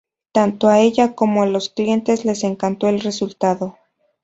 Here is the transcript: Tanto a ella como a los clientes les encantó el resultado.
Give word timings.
Tanto 0.31 0.67
a 0.67 0.79
ella 0.79 1.13
como 1.13 1.43
a 1.43 1.45
los 1.45 1.69
clientes 1.69 2.25
les 2.25 2.43
encantó 2.43 2.89
el 2.89 3.01
resultado. 3.01 3.77